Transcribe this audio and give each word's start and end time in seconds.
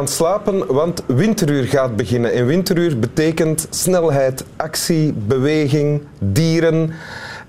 gaan 0.00 0.08
slapen, 0.08 0.66
want 0.66 1.02
winteruur 1.06 1.64
gaat 1.64 1.96
beginnen. 1.96 2.32
En 2.32 2.46
winteruur 2.46 2.98
betekent 2.98 3.66
snelheid, 3.70 4.44
actie, 4.56 5.12
beweging, 5.12 6.02
dieren. 6.18 6.92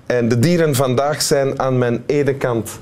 En 0.06 0.28
de 0.28 0.38
dieren 0.38 0.74
vandaag 0.74 1.22
zijn 1.22 1.60
aan 1.60 1.78
mijn 1.78 2.02
ene 2.06 2.34
kant 2.34 2.78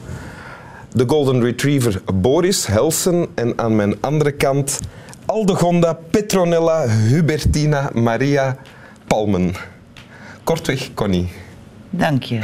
de 0.92 1.04
Golden 1.06 1.42
Retriever 1.42 2.02
Boris 2.14 2.66
Helsen 2.66 3.26
en 3.34 3.52
aan 3.56 3.76
mijn 3.76 3.94
andere 4.00 4.32
kant 4.32 4.78
Aldegonda 5.26 5.98
Petronella 6.10 6.88
Hubertina 6.88 7.90
Maria 7.94 8.56
Palmen. 9.06 9.54
Kortweg, 10.44 10.90
Connie. 10.94 11.28
Dank 11.90 12.22
je. 12.22 12.38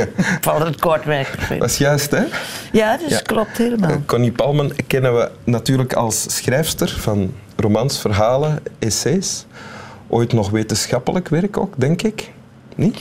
Valt 0.40 0.62
het 0.62 0.80
kort 0.80 1.04
weg. 1.04 1.48
Dat 1.58 1.70
is 1.70 1.78
juist, 1.78 2.10
hè? 2.10 2.24
Ja, 2.72 2.96
dat 2.96 3.10
is, 3.10 3.22
klopt 3.22 3.58
helemaal. 3.58 4.02
Connie 4.06 4.32
Palmen 4.32 4.86
kennen 4.86 5.16
we 5.16 5.30
natuurlijk 5.44 5.92
als 5.92 6.36
schrijfster 6.36 6.88
van 6.88 7.34
romans, 7.56 8.00
verhalen, 8.00 8.58
essays. 8.78 9.46
Ooit 10.08 10.32
nog 10.32 10.50
wetenschappelijk 10.50 11.28
werk 11.28 11.56
ook, 11.56 11.74
denk 11.76 12.02
ik. 12.02 12.30
Niet? 12.76 12.98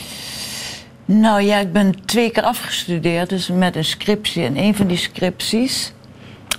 Nou 1.05 1.41
ja, 1.41 1.57
ik 1.57 1.71
ben 1.73 2.05
twee 2.05 2.31
keer 2.31 2.43
afgestudeerd, 2.43 3.29
dus 3.29 3.47
met 3.47 3.75
een 3.75 3.85
scriptie. 3.85 4.43
En 4.43 4.57
een 4.57 4.75
van 4.75 4.87
die 4.87 4.97
scripties 4.97 5.93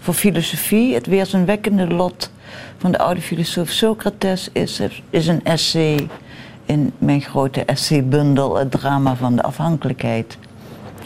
voor 0.01 0.15
filosofie, 0.15 0.95
het 0.95 1.07
weerzinwekkende 1.07 1.87
lot 1.87 2.31
van 2.79 2.93
de 2.93 2.99
oude 2.99 3.21
filosoof 3.21 3.69
Socrates, 3.69 4.49
is, 4.53 4.81
is 5.11 5.27
een 5.27 5.45
essay 5.45 6.09
in 6.67 6.93
mijn 6.99 7.21
grote 7.21 7.65
essaybundel, 7.65 8.57
het 8.57 8.71
drama 8.71 9.17
van 9.17 9.37
de 9.37 9.43
afhankelijkheid. 9.43 10.39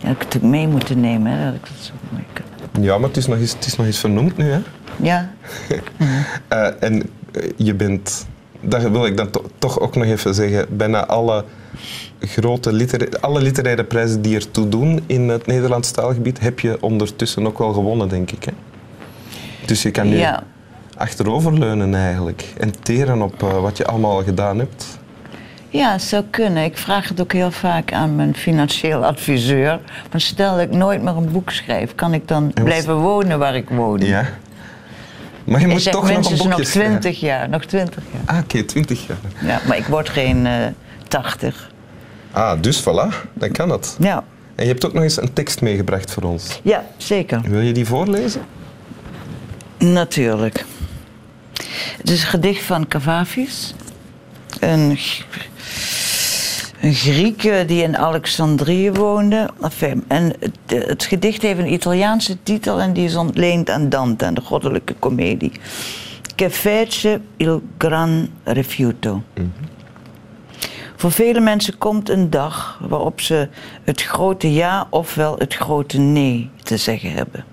Ja, 0.02 0.08
ik 0.08 0.26
het 0.32 0.42
mee 0.42 0.68
moeten 0.68 1.00
nemen, 1.00 1.32
hè, 1.32 1.44
dat 1.44 1.54
ik 1.54 1.60
dat 1.60 1.84
zo 1.84 1.92
mooi 2.10 2.24
kan. 2.32 2.82
Ja, 2.82 2.98
maar 2.98 3.08
het 3.08 3.16
is 3.16 3.26
nog 3.26 3.38
eens, 3.38 3.52
het 3.52 3.66
is 3.66 3.76
nog 3.76 3.86
eens 3.86 3.98
vernoemd 3.98 4.36
nu, 4.36 4.50
hè? 4.50 4.58
Ja. 4.96 5.30
Uh, 5.68 6.82
en 6.88 7.02
eh, 7.32 7.50
je 7.56 7.74
bent, 7.74 8.26
daar 8.60 8.92
wil 8.92 9.06
ik 9.06 9.16
dan 9.16 9.30
to 9.30 9.44
toch 9.58 9.80
ook 9.80 9.96
nog 9.96 10.04
even 10.04 10.34
zeggen, 10.34 10.66
bijna 10.76 11.06
alle 11.06 11.44
grote 12.20 12.72
litera 12.72 13.06
alle 13.20 13.40
literaire 13.40 13.84
prijzen 13.84 14.22
die 14.22 14.34
ertoe 14.34 14.68
doen 14.68 15.00
in 15.06 15.28
het 15.28 15.46
Nederlands 15.46 15.90
taalgebied, 15.90 16.40
heb 16.40 16.60
je 16.60 16.82
ondertussen 16.82 17.46
ook 17.46 17.58
wel 17.58 17.72
gewonnen, 17.72 18.08
denk 18.08 18.30
ik. 18.30 18.44
Hè? 18.44 18.52
Dus 19.66 19.82
je 19.82 19.90
kan 19.90 20.08
nu 20.08 20.16
Ja. 20.16 20.42
achteroverleunen 20.96 21.94
eigenlijk 21.94 22.52
en 22.58 22.82
teren 22.82 23.22
op 23.22 23.42
eh, 23.42 23.60
wat 23.60 23.76
je 23.76 23.86
allemaal 23.86 24.22
gedaan 24.22 24.58
hebt. 24.58 24.98
Ja, 25.76 25.92
het 25.92 26.02
zou 26.02 26.24
kunnen. 26.30 26.64
Ik 26.64 26.76
vraag 26.76 27.08
het 27.08 27.20
ook 27.20 27.32
heel 27.32 27.50
vaak 27.50 27.92
aan 27.92 28.16
mijn 28.16 28.36
financieel 28.36 29.04
adviseur. 29.04 29.80
Van 30.10 30.20
stel 30.20 30.52
dat 30.56 30.62
ik 30.64 30.70
nooit 30.70 31.02
meer 31.02 31.16
een 31.16 31.32
boek 31.32 31.50
schrijf, 31.50 31.94
kan 31.94 32.14
ik 32.14 32.28
dan 32.28 32.52
blijven 32.64 32.94
wonen 32.96 33.38
waar 33.38 33.56
ik 33.56 33.68
woon? 33.68 34.00
Ja. 34.00 34.24
Maar 35.44 35.60
je 35.60 35.66
moet 35.66 35.90
toch 35.90 36.02
nog 36.02 36.16
een 36.16 36.36
boekje 36.36 36.48
nog 36.48 36.66
schrijven. 36.66 37.00
20 37.00 37.20
jaar, 37.20 37.48
nog 37.48 37.64
20 37.64 38.02
jaar. 38.12 38.36
Ah, 38.36 38.42
oké, 38.42 38.62
20 38.62 39.06
jaar. 39.06 39.16
Ja, 39.40 39.60
maar 39.68 39.76
ik 39.76 39.86
word 39.86 40.08
geen 40.08 40.46
eh 40.46 40.52
80. 41.08 41.70
Ah, 42.32 42.62
dus 42.62 42.80
voilà, 42.82 43.30
dan 43.32 43.52
kan 43.52 43.70
het. 43.70 43.96
Ja. 43.98 44.24
En 44.54 44.64
je 44.64 44.70
hebt 44.70 44.86
ook 44.86 44.92
nog 44.92 45.02
eens 45.02 45.20
een 45.22 45.32
tekst 45.32 45.60
meegebracht 45.60 46.12
voor 46.12 46.22
ons. 46.22 46.60
ja, 46.62 46.84
zeker. 46.96 47.40
Wil 47.40 47.60
je 47.60 47.72
die 47.72 47.86
voorlezen? 47.86 48.42
Natuurlijk. 49.78 50.64
Het 51.96 52.10
is 52.10 52.22
een 52.22 52.28
gedicht 52.28 52.62
van 52.62 52.88
Cavafis. 52.88 53.74
Een, 54.60 54.98
een 56.86 56.94
Griek 56.94 57.44
eh, 57.44 57.66
die 57.66 57.82
in 57.82 57.96
Alexandrië 57.96 58.90
woonde. 58.90 59.50
Enfin, 59.60 60.04
En 60.08 60.32
het, 60.40 60.86
het 60.86 61.04
gedicht 61.04 61.42
heeft 61.42 61.58
een 61.58 61.72
Italiaanse 61.72 62.42
titel 62.42 62.80
en 62.80 62.92
die 62.92 63.04
is 63.04 63.16
ontleend 63.16 63.70
aan 63.70 63.88
Dante, 63.88 64.24
aan 64.24 64.34
de 64.34 64.40
goddelijke 64.40 64.94
komedie. 64.94 65.52
Che 66.36 66.50
fece 66.50 67.20
il 67.36 67.62
gran 67.78 68.30
rifiuto. 68.44 69.22
Voor 70.96 71.12
vele 71.12 71.40
mensen 71.40 71.78
komt 71.78 72.08
een 72.08 72.30
dag 72.30 72.80
waarop 72.88 73.20
ze 73.20 73.48
het 73.84 74.02
grote 74.02 74.52
ja 74.52 74.86
ofwel 74.90 75.34
het 75.38 75.54
grote 75.54 75.98
nee 75.98 76.50
te 76.62 76.76
zeggen 76.76 77.12
hebben. 77.12 77.44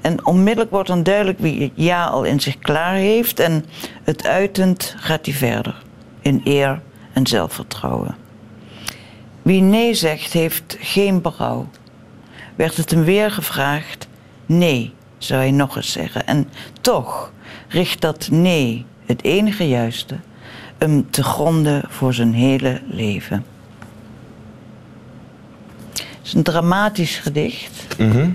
En 0.00 0.26
onmiddellijk 0.26 0.70
wordt 0.70 0.88
dan 0.88 1.02
duidelijk 1.02 1.38
wie 1.38 1.62
het 1.62 1.72
ja 1.74 2.04
al 2.04 2.24
in 2.24 2.40
zich 2.40 2.58
klaar 2.58 2.94
heeft. 2.94 3.40
En 3.40 3.64
het 4.02 4.26
uitend 4.26 4.94
gaat 4.98 5.26
hij 5.26 5.34
verder. 5.34 5.82
In 6.20 6.40
eer 6.44 6.80
en 7.12 7.26
zelfvertrouwen. 7.26 8.23
Wie 9.44 9.60
nee 9.60 9.94
zegt, 9.94 10.32
heeft 10.32 10.76
geen 10.80 11.20
berouw. 11.20 11.68
Werd 12.54 12.76
het 12.76 12.90
hem 12.90 13.04
weer 13.04 13.30
gevraagd, 13.30 14.08
nee, 14.46 14.92
zou 15.18 15.40
hij 15.40 15.50
nog 15.50 15.76
eens 15.76 15.92
zeggen. 15.92 16.26
En 16.26 16.48
toch 16.80 17.32
richt 17.68 18.00
dat 18.00 18.28
nee, 18.30 18.84
het 19.06 19.22
enige 19.22 19.68
juiste, 19.68 20.16
hem 20.78 21.10
te 21.10 21.22
gronden 21.22 21.82
voor 21.88 22.14
zijn 22.14 22.34
hele 22.34 22.80
leven. 22.86 23.44
Het 25.92 26.06
is 26.22 26.32
een 26.32 26.42
dramatisch 26.42 27.18
gedicht. 27.18 27.98
Mhm. 27.98 28.30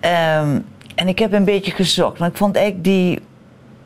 Ehm, 0.00 0.60
en 0.94 1.08
ik 1.08 1.18
heb 1.18 1.32
een 1.32 1.44
beetje 1.44 1.72
gezocht, 1.72 2.18
want 2.18 2.32
ik 2.32 2.38
vond 2.38 2.56
eigenlijk 2.56 2.84
die, 2.84 3.20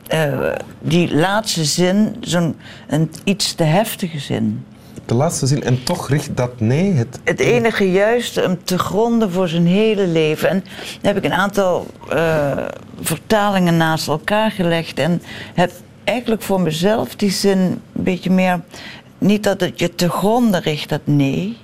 eh, 0.07 0.51
die 0.79 1.15
laatste 1.15 1.65
zin 1.65 2.15
zo'n 2.19 2.55
een 2.87 3.11
iets 3.23 3.53
te 3.53 3.63
heftige 3.63 4.19
zin. 4.19 4.65
De 5.05 5.13
laatste 5.13 5.47
zin, 5.47 5.63
en 5.63 5.83
toch 5.83 6.09
richt 6.09 6.37
dat 6.37 6.59
nee 6.59 6.93
het... 6.93 7.19
Het 7.23 7.39
enige 7.39 7.91
juiste 7.91 8.41
hem 8.41 8.63
te 8.63 8.77
gronden 8.77 9.31
voor 9.31 9.47
zijn 9.47 9.65
hele 9.65 10.07
leven. 10.07 10.49
En 10.49 10.63
dan 11.01 11.13
heb 11.13 11.17
ik 11.17 11.23
een 11.23 11.37
aantal 11.37 11.87
eh, 12.09 12.57
vertalingen 13.01 13.77
naast 13.77 14.07
elkaar 14.07 14.51
gelegd 14.51 14.99
en 14.99 15.21
heb 15.53 15.71
eigenlijk 16.03 16.41
voor 16.41 16.61
mezelf 16.61 17.15
die 17.15 17.31
zin 17.31 17.57
een 17.57 17.79
beetje 17.91 18.29
meer. 18.29 18.61
Niet 19.17 19.43
dat 19.43 19.59
het 19.59 19.79
je 19.79 19.95
te 19.95 20.09
gronden 20.09 20.61
richt, 20.61 20.89
dat 20.89 21.01
nee, 21.03 21.57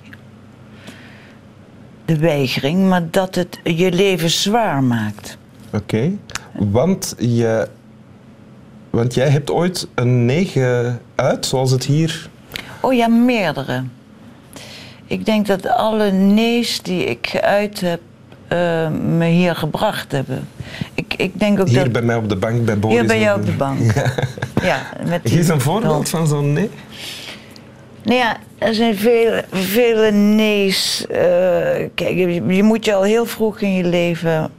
de 2.04 2.18
weigering, 2.18 2.88
maar 2.88 3.10
dat 3.10 3.34
het 3.34 3.60
je 3.64 3.92
leven 3.92 4.30
zwaar 4.30 4.82
maakt. 4.82 5.38
Oké, 5.72 6.12
want, 6.52 7.14
je, 7.18 7.68
want 8.90 9.14
jij 9.14 9.28
hebt 9.28 9.50
ooit 9.50 9.88
een 9.94 10.24
nee 10.24 10.44
geuit, 10.44 11.46
zoals 11.46 11.70
het 11.70 11.84
hier... 11.84 12.28
Oh 12.80 12.92
ja, 12.94 13.08
meerdere. 13.08 13.82
Ik 15.06 15.24
denk 15.24 15.46
dat 15.46 15.68
alle 15.68 16.10
nee's 16.12 16.82
die 16.82 17.04
ik 17.04 17.26
geuit 17.30 17.80
heb, 17.80 18.00
eh, 18.48 18.88
me 18.90 19.24
hier 19.26 19.54
gebracht 19.56 20.12
hebben. 20.12 20.48
Ik, 20.94 21.14
ik 21.16 21.40
denk 21.40 21.60
ook 21.60 21.68
Hier 21.68 21.82
dat... 21.82 21.92
bij 21.92 22.02
mij 22.02 22.16
op 22.16 22.28
de 22.28 22.36
bank, 22.36 22.64
bij 22.64 22.78
Boris. 22.78 23.00
Hier 23.00 23.14
je 23.18 23.26
en- 23.26 23.34
op 23.34 23.46
de 23.46 23.52
bank. 23.52 23.78
Ja, 24.62 24.82
met 25.08 25.22
die- 25.24 25.32
Geef 25.36 25.48
een 25.48 25.60
voorbeeld 25.60 26.08
van 26.08 26.26
zo'n 26.26 26.52
nee. 26.52 26.70
Nou 28.02 28.18
ja, 28.18 28.36
er 28.58 28.74
zijn 28.74 28.96
vele, 28.96 29.44
vele 29.52 30.10
nee's. 30.10 31.06
Eh, 31.06 31.18
kijk, 31.94 32.14
je, 32.14 32.44
je 32.46 32.62
moet 32.62 32.84
je 32.84 32.94
al 32.94 33.02
heel 33.02 33.26
vroeg 33.26 33.60
in 33.60 33.74
je 33.74 33.84
leven... 33.84 34.50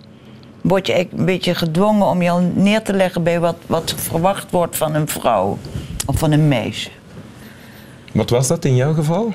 word 0.61 0.87
je 0.87 1.07
een 1.17 1.25
beetje 1.25 1.55
gedwongen 1.55 2.07
om 2.07 2.21
je 2.21 2.29
al 2.29 2.51
neer 2.53 2.81
te 2.81 2.93
leggen... 2.93 3.23
bij 3.23 3.39
wat, 3.39 3.55
wat 3.67 3.93
verwacht 3.97 4.51
wordt 4.51 4.77
van 4.77 4.95
een 4.95 5.07
vrouw 5.07 5.57
of 6.05 6.17
van 6.19 6.31
een 6.31 6.47
meisje. 6.47 6.89
Wat 8.13 8.29
was 8.29 8.47
dat 8.47 8.65
in 8.65 8.75
jouw 8.75 8.93
geval? 8.93 9.33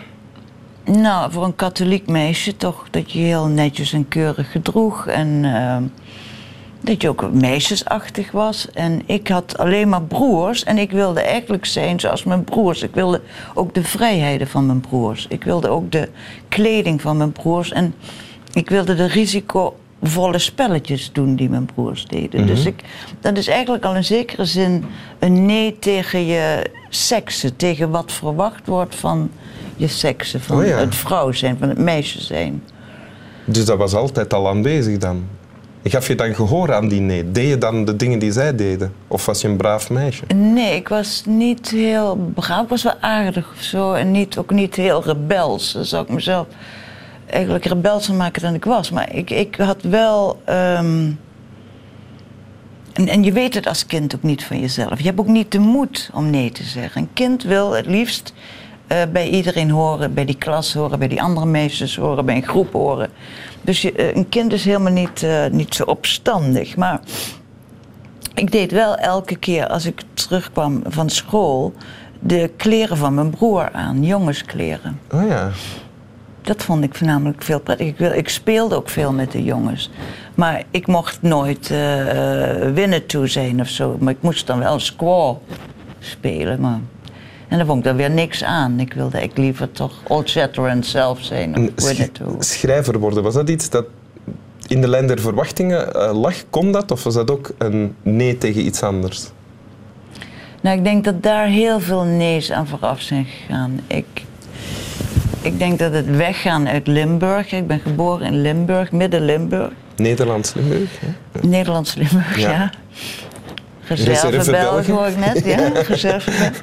Nou, 0.85 1.33
voor 1.33 1.45
een 1.45 1.57
katholiek 1.57 2.09
meisje 2.09 2.57
toch 2.57 2.87
dat 2.91 3.13
je 3.13 3.19
heel 3.19 3.47
netjes 3.47 3.93
en 3.93 4.09
keurig 4.09 4.51
gedroeg. 4.51 5.07
En 5.07 5.45
eh, 5.45 5.77
dat 6.81 7.03
je 7.03 7.09
ook 7.09 7.33
meisjesachtig 7.33 8.31
was. 8.31 8.71
En 8.71 9.03
ik 9.07 9.29
had 9.29 9.59
alleen 9.59 9.89
maar 9.89 10.03
broers. 10.03 10.65
En 10.65 10.79
ik 10.79 10.91
wilde 10.91 11.21
eigenlijk 11.21 11.65
zijn 11.65 12.01
zoals 12.01 12.25
mijn 12.25 12.45
broers. 12.45 12.83
Ik 12.83 12.95
wilde 12.95 13.21
ook 13.55 13.75
de 13.75 13.85
vrijheden 13.85 14.49
van 14.49 14.67
mijn 14.67 14.81
broers. 14.81 15.27
Ik 15.29 15.45
wilde 15.45 15.69
ook 15.69 15.93
de 15.93 16.09
kleding 16.49 17.01
van 17.01 17.17
mijn 17.17 17.33
broers. 17.33 17.73
En 17.73 17.95
ik 18.53 18.71
wilde 18.71 18.95
de 18.95 19.07
risicovolle 20.05 20.39
spelletjes 20.39 21.11
doen 21.13 21.37
die 21.37 21.49
mijn 21.49 21.65
broers 21.75 22.07
deden. 22.07 22.47
Dus 22.47 22.67
ik, 22.67 22.83
dat 23.21 23.37
is 23.37 23.49
eigenlijk 23.49 23.85
al 23.85 23.95
in 23.95 24.05
zekere 24.05 24.45
zin 24.45 24.85
een 25.19 25.47
nee 25.47 25.79
tegen 25.79 26.27
je 26.27 26.71
seksen. 26.89 27.57
Tegen 27.57 27.91
wat 27.91 28.13
verwacht 28.13 28.67
wordt 28.67 28.95
van 28.95 29.31
je 29.77 29.89
seksen. 29.89 30.41
Van 30.41 30.59
Oh 30.59 30.67
ja. 30.67 30.79
het 30.79 30.95
vrouw 30.95 31.33
zijn, 31.33 31.57
van 31.59 31.69
het 31.69 31.79
meisje 31.79 32.21
zijn. 32.23 32.63
Dus 33.45 33.65
dat 33.65 33.79
was 33.79 33.95
altijd 33.95 34.35
al 34.35 34.49
aanwezig 34.49 34.99
dan? 34.99 35.25
Gaf 35.85 36.09
je 36.09 36.15
dan 36.15 36.35
gehoor 36.35 36.75
aan 36.75 36.89
die 36.89 37.01
nee? 37.01 37.31
Deed 37.31 37.49
je 37.49 37.59
dan 37.59 37.85
de 37.85 37.97
dingen 37.97 38.19
die 38.19 38.33
zij 38.33 38.55
deden? 38.55 38.93
Of 39.09 39.27
was 39.27 39.41
je 39.41 39.49
een 39.49 39.57
braaf 39.57 39.91
meisje? 39.91 40.25
Nee, 40.35 40.77
ik 40.77 40.89
was 40.89 41.23
niet 41.27 41.71
heel 41.71 42.33
braaf. 42.35 42.63
Ik 42.63 42.69
was 42.69 42.83
wel 42.83 43.01
aardig 43.01 43.53
of 43.57 43.63
zo. 43.63 43.93
En 43.93 44.11
niet, 44.11 44.39
ook 44.39 44.51
niet 44.51 44.75
heel 44.75 45.03
rebels. 45.05 45.73
Dan 45.73 45.85
zou 45.85 46.03
ik 46.03 46.09
mezelf 46.09 46.47
eigenlijk 47.27 47.65
rebelser 47.65 48.15
maken 48.15 48.43
dan 48.43 48.55
ik 48.55 48.65
was. 48.65 48.91
Maar 48.91 49.15
ik, 49.15 49.31
ik 49.31 49.57
had 49.57 49.83
wel... 49.83 50.43
ehm, 50.45 51.11
en, 52.93 53.09
en 53.09 53.25
je 53.25 53.33
weet 53.33 53.55
het 53.55 53.67
als 53.67 53.87
kind 53.87 54.15
ook 54.15 54.23
niet 54.23 54.45
van 54.45 54.61
jezelf. 54.61 54.99
Je 54.99 55.05
hebt 55.05 55.21
ook 55.21 55.27
niet 55.27 55.53
de 55.53 55.59
moed 55.59 56.11
om 56.13 56.31
nee 56.31 56.51
te 56.51 56.63
zeggen. 56.63 57.01
Een 57.01 57.13
kind 57.13 57.43
wil 57.43 57.73
het 57.73 57.87
liefst 57.87 58.33
eh, 58.87 59.03
bij 59.13 59.29
iedereen 59.29 59.71
horen, 59.71 60.15
bij 60.15 60.25
die 60.25 60.37
klas 60.37 60.75
horen, 60.75 60.99
bij 60.99 61.09
die 61.09 61.23
andere 61.23 61.47
meisjes 61.47 61.97
horen, 61.97 62.25
bij 62.25 62.37
een 62.37 62.47
groep 62.47 62.73
horen. 62.73 63.11
Dus 63.61 63.93
eh, 63.93 64.17
een 64.17 64.29
kind 64.29 64.53
is 64.53 64.65
helemaal 64.65 64.93
niet, 64.93 65.23
eh, 65.23 65.47
niet 65.51 65.75
zo 65.75 65.83
opstandig. 65.83 66.77
Maar 66.77 67.01
ik 68.35 68.53
deed 68.53 68.73
wel 68.73 68.97
elke 68.97 69.37
keer 69.37 69.67
als 69.67 69.87
ik 69.87 70.03
terugkwam 70.15 70.83
van 70.87 71.11
school 71.11 71.73
de 72.21 72.51
kleren 72.57 72.97
van 72.97 73.15
mijn 73.15 73.31
broer 73.31 73.73
aan, 73.73 74.05
jongenskleren. 74.05 75.01
Oh 75.13 75.29
ja. 75.29 75.51
Dat 76.45 76.63
vond 76.63 76.85
ik 76.85 76.95
voornamelijk 76.95 77.43
veel 77.43 77.61
prettig. 77.61 77.87
Ik, 77.87 77.99
ik 77.99 78.29
speelde 78.29 78.75
ook 78.75 78.89
veel 78.89 79.13
met 79.13 79.33
de 79.33 79.43
jongens. 79.45 79.91
Maar 80.35 80.63
ik 80.71 80.87
mocht 80.87 81.23
nooit 81.23 81.71
eh 81.71 82.73
winnen 82.75 83.07
toe 83.07 83.27
zijn 83.27 83.61
of 83.61 83.69
zo. 83.69 83.97
Maar 84.01 84.13
ik 84.13 84.23
moest 84.23 84.47
dan 84.47 84.59
wel 84.59 84.79
squaw 84.79 85.37
spelen. 85.99 86.61
Maar... 86.61 86.81
En 87.49 87.57
daar 87.57 87.67
vond 87.67 87.79
ik 87.79 87.85
dan 87.85 87.97
weer 87.97 88.11
niks 88.11 88.45
aan. 88.45 88.81
Ik 88.81 88.93
wilde 88.93 89.23
ik 89.23 89.37
liever 89.37 89.71
toch 89.73 89.93
Old 90.09 90.29
Shatterhand 90.29 90.87
zelf 90.87 91.23
zijn. 91.23 91.73
Of 91.77 91.95
toe. 92.13 92.37
sch- 92.39 92.53
schrijver 92.59 92.99
worden, 92.99 93.23
was 93.23 93.35
dat 93.35 93.49
iets 93.49 93.71
dat 93.71 93.85
in 94.67 94.81
de 94.81 94.89
lijn 94.89 95.07
der 95.07 95.21
verwachtingen 95.21 95.95
eh, 95.95 96.21
lag? 96.21 96.35
Kon 96.51 96.73
dat? 96.73 96.91
Of 96.91 97.05
was 97.05 97.15
dat 97.15 97.31
ook 97.31 97.51
een 97.59 97.95
nee 98.03 98.39
tegen 98.39 98.67
iets 98.67 98.83
anders? 98.83 99.31
Nou, 100.61 100.77
ik 100.79 100.85
denk 100.85 101.05
dat 101.05 101.23
daar 101.23 101.47
heel 101.47 101.81
veel 101.81 102.03
nee's 102.03 102.51
aan 102.53 102.67
vooraf 102.67 103.01
zijn 103.01 103.25
gegaan. 103.25 103.81
Ik, 103.87 104.07
ik 105.45 105.59
denk 105.59 105.79
dat 105.79 105.93
het 105.93 106.17
weggaan 106.17 106.69
uit 106.69 106.87
Limburg. 106.87 107.53
Ik 107.53 107.67
ben 107.67 107.81
geboren 107.81 108.27
in 108.27 108.41
Limburg, 108.43 108.93
midden 108.93 109.25
Limburg. 109.25 109.71
Nederlands 109.97 110.55
Limburg. 110.55 110.91
hè? 111.01 111.47
Nederlands 111.49 111.95
Limburg, 111.95 112.39
Ja. 112.39 112.51
ja. 112.51 112.71
Reserve 113.89 114.29
Reserve 114.29 114.51
Belg 114.51 114.71
België. 114.87 114.93
hoor 114.93 115.07
ik 115.07 115.17
net, 115.17 115.45
ja. 115.45 115.69
Reserve 115.89 116.31
Belg. 116.31 116.63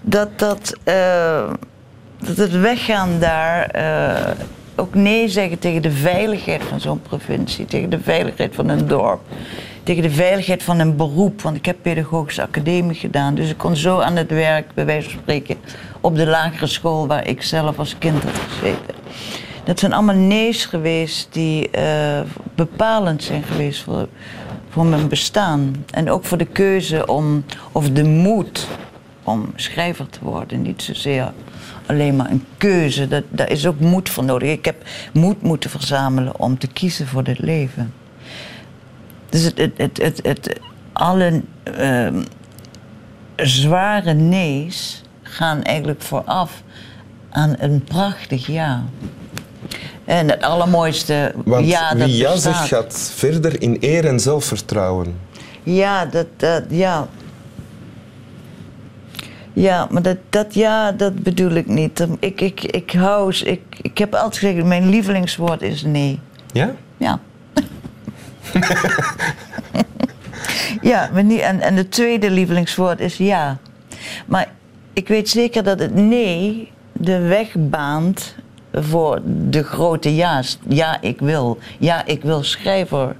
Dat, 0.00 0.38
dat, 0.38 0.72
eh, 0.84 1.50
dat 2.18 2.36
het 2.36 2.60
weggaan 2.60 3.18
daar 3.18 3.66
eh, 3.66 4.30
ook 4.76 4.94
nee 4.94 5.28
zeggen 5.28 5.58
tegen 5.58 5.82
de 5.82 5.90
veiligheid 5.90 6.62
van 6.68 6.80
zo'n 6.80 7.00
provincie, 7.02 7.64
tegen 7.64 7.90
de 7.90 7.98
veiligheid 8.02 8.54
van 8.54 8.68
een 8.68 8.86
dorp, 8.86 9.20
tegen 9.86 10.02
de 10.02 10.10
veiligheid 10.10 10.62
van 10.62 10.78
een 10.78 10.96
beroep. 10.96 11.42
Want 11.42 11.56
ik 11.56 11.66
heb 11.66 11.76
pedagogische 11.82 12.42
academie 12.42 12.96
gedaan, 12.96 13.34
dus 13.34 13.50
ik 13.50 13.56
kon 13.56 13.76
zo 13.76 14.00
aan 14.00 14.16
het 14.16 14.30
werk, 14.30 14.74
bij 14.74 14.86
wijze 14.86 15.10
van 15.10 15.18
spreken, 15.20 15.56
op 16.00 16.16
de 16.16 16.26
lagere 16.26 16.66
school 16.66 17.06
waar 17.06 17.26
ik 17.26 17.42
zelf 17.42 17.78
als 17.78 17.98
kind 17.98 18.22
had 18.22 18.38
gezeten. 18.48 18.94
Dat 19.64 19.78
zijn 19.78 19.92
allemaal 19.92 20.14
nee's 20.14 20.64
geweest 20.64 21.28
die 21.32 21.70
eh, 21.70 22.20
bepalend 22.54 23.22
zijn 23.22 23.42
geweest 23.42 23.82
voor, 23.82 24.08
voor 24.70 24.86
mijn 24.86 25.08
bestaan. 25.08 25.84
En 25.90 26.10
ook 26.10 26.24
voor 26.24 26.38
de 26.38 26.46
keuze 26.46 27.06
om, 27.06 27.44
of 27.72 27.90
de 27.90 28.04
moed 28.04 28.66
om 29.22 29.52
schrijver 29.56 30.06
te 30.08 30.18
worden. 30.22 30.62
Niet 30.62 30.82
zozeer 30.82 31.32
alleen 31.86 32.16
maar 32.16 32.30
een 32.30 32.44
keuze, 32.56 33.08
dat, 33.08 33.24
daar 33.28 33.50
is 33.50 33.66
ook 33.66 33.80
moed 33.80 34.08
voor 34.08 34.24
nodig. 34.24 34.50
Ik 34.50 34.64
heb 34.64 34.82
moed 35.12 35.42
moeten 35.42 35.70
verzamelen 35.70 36.40
om 36.40 36.58
te 36.58 36.66
kiezen 36.66 37.06
voor 37.06 37.24
dit 37.24 37.38
leven. 37.38 37.92
Dus 39.36 39.44
het, 39.44 39.58
het, 39.58 39.72
het, 39.76 39.98
het, 40.02 40.20
het- 40.22 40.60
alle 40.92 41.42
ehm, 41.62 42.22
zware 43.36 44.12
nee's 44.12 45.02
gaan 45.22 45.62
eigenlijk 45.62 46.02
vooraf 46.02 46.62
aan 47.30 47.54
een 47.58 47.84
prachtig 47.84 48.46
ja. 48.46 48.84
En 50.04 50.30
het 50.30 50.42
allermooiste 50.42 51.32
Want 51.44 51.66
ja 51.66 51.94
dat 51.94 52.06
wie 52.08 52.16
ja 52.16 52.36
zegt 52.36 52.68
gaat 52.68 53.12
verder 53.14 53.62
in 53.62 53.76
eer 53.80 54.06
en 54.06 54.20
zelfvertrouwen. 54.20 55.16
Ja, 55.62 56.04
dat, 56.06 56.26
dat, 56.36 56.62
ja. 56.68 57.08
Ja, 59.52 59.86
maar 59.90 60.02
dat, 60.02 60.16
dat 60.30 60.54
ja, 60.54 60.92
dat 60.92 61.14
bedoel 61.22 61.50
ik 61.50 61.66
niet. 61.66 62.06
Ik, 62.18 62.40
ik, 62.40 62.62
ik 62.64 62.90
hou, 62.92 63.34
ik, 63.44 63.60
ik 63.82 63.98
heb 63.98 64.14
altijd 64.14 64.36
gezegd, 64.36 64.64
mijn 64.66 64.88
lievelingswoord 64.88 65.62
is 65.62 65.82
nee. 65.82 66.20
Ja? 66.52 66.74
Ja. 66.96 67.20
ja, 70.80 71.10
maar 71.12 71.24
niet, 71.24 71.40
en, 71.40 71.60
en 71.60 71.74
het 71.76 71.90
tweede 71.90 72.30
lievelingswoord 72.30 73.00
is 73.00 73.16
ja. 73.16 73.58
Maar 74.26 74.48
ik 74.92 75.08
weet 75.08 75.28
zeker 75.28 75.62
dat 75.62 75.78
het 75.78 75.94
nee 75.94 76.70
de 76.92 77.18
weg 77.18 77.48
baant 77.58 78.34
voor 78.72 79.20
de 79.48 79.62
grote 79.62 80.14
ja's. 80.14 80.58
Ja, 80.68 81.00
ik 81.00 81.20
wil. 81.20 81.58
Ja, 81.78 82.04
ik 82.06 82.22
wil 82.22 82.42
schrijver. 82.42 83.16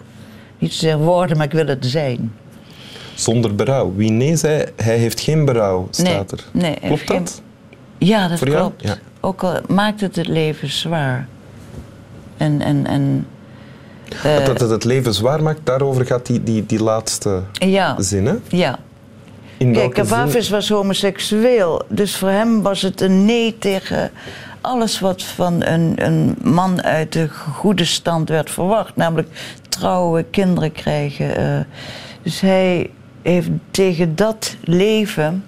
Niet 0.59 0.73
zozeer 0.73 0.99
worden, 0.99 1.37
maar 1.37 1.47
ik 1.47 1.53
wil 1.53 1.67
het 1.67 1.87
zijn. 1.87 2.33
Zonder 3.15 3.55
berouw. 3.55 3.93
Wie 3.97 4.11
nee 4.11 4.37
zei, 4.37 4.65
hij 4.77 4.97
heeft 4.97 5.21
geen 5.21 5.45
berouw, 5.45 5.81
Nee, 5.81 5.91
staat 6.13 6.31
er. 6.33 6.45
nee, 6.53 6.75
Klopt 6.81 7.01
geen- 7.11 7.19
dat? 7.19 7.43
Ja, 7.99 8.29
dat 8.29 8.39
Voor 8.39 8.49
jou? 8.49 8.61
klopt. 8.61 8.83
Ja. 8.83 8.97
Ook 9.21 9.43
al 9.43 9.61
maakt 9.69 10.01
het 10.01 10.17
het 10.17 10.27
leven 10.29 10.71
zwaar. 10.71 11.29
En, 12.37 12.61
en, 12.61 12.87
en 12.87 13.27
eh, 14.23 14.45
dat 14.45 14.61
het 14.61 14.71
het 14.71 14.85
leven 14.85 15.15
zwaar 15.15 15.43
maakt, 15.43 15.61
daarover 15.65 16.07
gaat 16.07 16.27
die, 16.27 16.43
die, 16.43 16.67
die 16.67 16.83
laatste 16.83 17.43
ja, 17.53 18.01
zin. 18.03 18.27
Hè? 18.27 18.35
ja. 18.49 18.79
In 19.59 19.73
Kijk? 19.73 19.95
Cavafis 19.95 20.49
was 20.49 20.69
homoseksueel. 20.69 21.83
Dus 21.89 22.17
voor 22.17 22.29
hem 22.31 22.63
was 22.63 22.83
het 22.83 23.01
een 23.01 23.25
nee 23.25 23.59
tegen 23.59 24.11
alles 24.61 25.01
wat 25.01 25.23
van 25.23 25.63
een, 25.63 25.93
een 25.97 26.37
man 26.43 26.83
uit 26.83 27.13
de 27.13 27.29
goede 27.29 27.85
stand 27.85 28.29
werd 28.29 28.51
verwacht. 28.51 28.97
Namelijk 28.97 29.29
trouwen, 29.69 30.31
kinderen 30.31 30.73
krijgen. 30.73 31.37
eh. 31.37 31.65
dus 32.23 32.41
hij 32.41 32.91
heeft 33.23 33.49
tegen 33.71 34.17
dat 34.17 34.57
leven, 34.61 35.45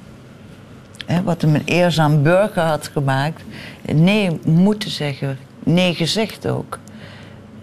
hè, 1.06 1.22
wat 1.22 1.42
hem 1.42 1.54
een 1.54 1.62
eerzaam 1.64 2.22
burger 2.22 2.62
had 2.62 2.90
gemaakt, 2.92 3.42
nee 3.94 4.38
moeten 4.44 4.90
zeggen. 4.90 5.38
Nee 5.64 5.94
gezegd 5.94 6.46
ook. 6.48 6.78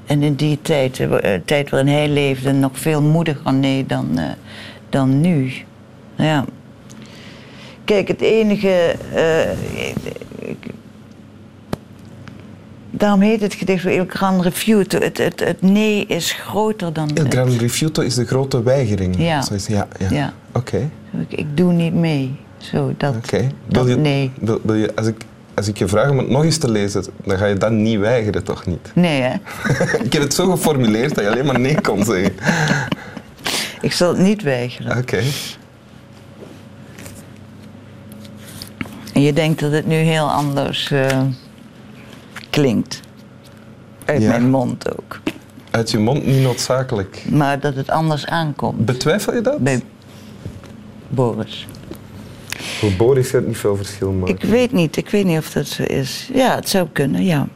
En 0.05 0.23
in 0.23 0.35
die 0.35 0.59
tijd, 0.61 0.99
eh, 0.99 1.33
eh, 1.35 1.41
tijd 1.45 1.69
waarin 1.69 1.93
hij 1.93 2.09
leefde, 2.09 2.51
nog 2.51 2.71
veel 2.73 3.01
moediger 3.01 3.53
nee 3.53 3.85
dan, 3.85 4.17
eh, 4.17 4.23
dan 4.89 5.21
nu. 5.21 5.51
Nou 6.15 6.29
ja. 6.29 6.45
Kijk, 7.83 8.07
het 8.07 8.21
enige. 8.21 8.95
daarom 12.91 13.21
heet 13.21 13.41
het 13.41 13.53
gedicht 13.53 13.83
wel 13.83 13.93
Il 13.93 14.05
Gran 14.07 14.41
Refuto. 14.41 14.99
Het, 14.99 15.17
het, 15.17 15.39
het 15.39 15.61
nee 15.61 16.05
is 16.05 16.31
groter 16.31 16.93
dan. 16.93 17.09
Il. 17.13 17.25
Gran 17.29 17.57
Rifiuto 17.57 18.01
is 18.01 18.15
de 18.15 18.25
grote 18.25 18.63
weigering. 18.63 19.15
Ja. 19.17 19.41
Zo 19.41 19.53
is- 19.53 19.67
ja, 19.67 19.87
ja. 19.99 20.09
Ja. 20.09 20.33
Oké. 20.51 20.89
Ik, 21.27 21.39
ik 21.39 21.57
doe 21.57 21.73
niet 21.73 21.93
mee. 21.93 22.35
Zo, 22.57 22.93
dat. 22.97 23.15
oké. 23.15 23.47
nee. 23.97 24.31
wil, 24.39 24.59
wil 24.63 24.75
je, 24.75 24.95
als, 24.95 25.07
ik, 25.07 25.15
als 25.55 25.67
ik 25.67 25.77
je 25.77 25.87
vraag 25.87 26.09
om 26.09 26.17
het 26.17 26.29
nog 26.29 26.43
eens 26.43 26.57
te 26.57 26.71
lezen, 26.71 27.05
dan 27.23 27.37
ga 27.37 27.45
je 27.45 27.55
dat 27.57 27.71
niet 27.71 27.99
weigeren, 27.99 28.43
toch 28.43 28.65
niet? 28.65 28.91
Nee, 28.95 29.21
hè? 29.21 29.33
ik 30.05 30.13
heb 30.13 30.21
het 30.21 30.33
zo 30.33 30.49
geformuleerd 30.51 31.15
dat 31.15 31.23
je 31.23 31.29
alleen 31.31 31.45
maar 31.45 31.59
nee 31.59 31.81
kon 31.81 32.03
zeggen. 32.03 32.33
Ik 33.81 33.91
zal 33.93 34.09
het 34.09 34.17
niet 34.17 34.41
weigeren. 34.41 34.97
Oké. 34.97 35.21
En 39.13 39.21
je 39.21 39.33
denkt 39.33 39.59
dat 39.59 39.71
het 39.71 39.85
nu 39.87 39.95
heel 39.95 40.31
anders 40.31 40.91
eh, 40.91 41.21
klinkt. 42.49 42.99
Uit 44.05 44.21
Ja. 44.21 44.29
mijn 44.29 44.49
mond 44.49 44.97
ook. 44.97 45.19
Uit 45.71 45.91
je 45.91 45.97
mond 45.99 46.25
niet 46.25 46.41
noodzakelijk. 46.41 47.23
Maar 47.29 47.59
dat 47.59 47.75
het 47.75 47.89
anders 47.89 48.25
aankomt 48.25 48.85
Betwijfel 48.85 49.33
je 49.33 49.41
dat? 49.41 49.57
bij 49.59 49.83
Boris. 51.07 51.67
Niet 53.45 53.57
veel 53.57 53.75
verschil 53.75 54.11
maken. 54.11 54.35
Ik 54.35 54.43
weet 54.43 54.71
niet, 54.71 54.97
ik 54.97 55.09
weet 55.09 55.25
niet 55.25 55.37
of 55.37 55.51
dat 55.51 55.67
zo 55.67 55.83
is. 55.83 56.29
Ja, 56.33 56.55
het 56.55 56.69
zou 56.69 56.87
kunnen, 56.91 57.23
ja. 57.23 57.47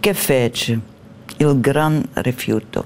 Fece 0.00 0.78
il 1.36 1.58
gran 1.62 2.06
rifiuto. 2.12 2.84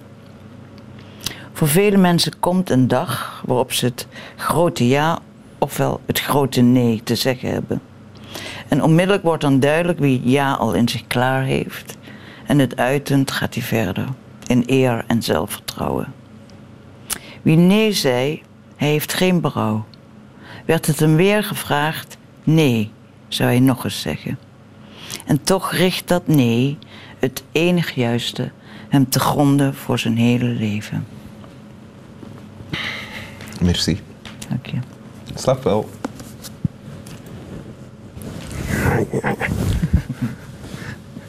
Voor 1.53 1.69
vele 1.69 1.97
mensen 1.97 2.39
komt 2.41 2.71
een 2.71 2.89
dag 2.89 3.43
waarop 3.47 3.73
ze 3.73 3.85
het 3.85 4.07
grote 4.37 4.89
ja 4.89 5.19
ofwel 5.59 6.01
het 6.07 6.21
grote 6.21 6.61
nee 6.61 7.01
te 7.05 7.15
zeggen 7.15 7.51
hebben. 7.51 7.81
En 8.69 8.83
onmiddellijk 8.83 9.25
wordt 9.25 9.43
dan 9.43 9.61
duidelijk 9.61 9.99
wie 9.99 10.21
ja 10.25 10.53
al 10.53 10.75
in 10.75 10.89
zich 10.89 11.07
klaar 11.07 11.43
heeft. 11.43 11.97
En 12.47 12.59
het 12.59 12.77
uitend 12.77 13.31
gaat 13.31 13.55
hij 13.55 13.63
verder, 13.63 14.05
in 14.47 14.63
eer 14.67 15.05
en 15.07 15.23
zelfvertrouwen. 15.23 16.13
Wie 17.43 17.57
nee 17.57 17.93
zei, 17.93 18.43
hij 18.77 18.89
heeft 18.89 19.13
geen 19.13 19.41
berouw. 19.41 19.85
Werd 20.69 20.87
het 20.87 21.01
hem 21.01 21.17
weer 21.17 21.45
gevraagd, 21.45 22.17
nee, 22.45 22.91
zou 23.29 23.49
hij 23.49 23.61
nog 23.61 23.85
eens 23.85 24.01
zeggen. 24.01 24.39
En 25.27 25.43
toch 25.43 25.73
richt 25.73 26.09
dat 26.09 26.27
nee, 26.27 26.79
het 27.19 27.43
enig 27.53 27.95
juiste, 27.95 28.51
hem 28.89 29.09
te 29.09 29.21
gronden 29.21 29.75
voor 29.75 29.99
zijn 29.99 30.17
hele 30.17 30.45
leven. 30.45 31.07
Merci. 33.61 34.01
Dank 34.49 34.67
je. 34.67 34.77
Slap 35.35 35.65
wel. 35.65 35.89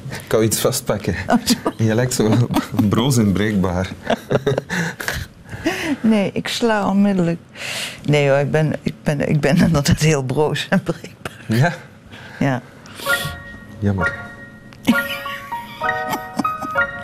Ik 0.10 0.25
kan 0.27 0.43
iets 0.43 0.60
vastpakken. 0.60 1.15
Je 1.77 1.96
lijkt 1.96 2.13
zo 2.13 2.48
broos 2.89 3.17
en 3.17 3.31
breekbaar. 3.31 3.91
Nee, 6.01 6.29
ik 6.33 6.47
sla 6.47 6.87
onmiddellijk. 6.89 7.39
Nee 8.05 8.29
hoor, 8.29 8.37
ik 8.39 8.51
ben, 8.51 8.73
ik 8.81 8.93
ben, 9.03 9.29
ik 9.29 9.39
ben 9.39 9.57
inderdaad 9.65 9.99
heel 9.99 10.23
broos 10.23 10.67
en 10.69 10.83
breekbaar. 10.83 11.33
Ja, 11.45 11.73
Ja. 12.39 12.61
jammer. 13.79 14.13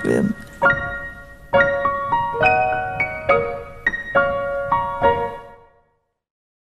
Wim. 0.03 0.35